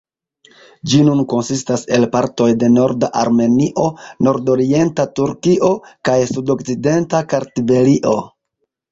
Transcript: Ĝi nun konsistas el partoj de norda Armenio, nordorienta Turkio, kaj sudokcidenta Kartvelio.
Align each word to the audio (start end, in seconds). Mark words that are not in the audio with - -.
Ĝi 0.91 0.99
nun 1.07 1.19
konsistas 1.31 1.81
el 1.97 2.05
partoj 2.15 2.47
de 2.63 2.69
norda 2.77 3.09
Armenio, 3.23 3.83
nordorienta 4.27 5.05
Turkio, 5.19 5.69
kaj 6.09 6.15
sudokcidenta 6.31 7.21
Kartvelio. 7.35 8.15